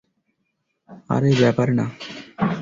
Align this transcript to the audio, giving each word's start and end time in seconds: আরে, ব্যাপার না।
আরে, 1.09 1.29
ব্যাপার 1.39 1.67
না। 1.73 1.85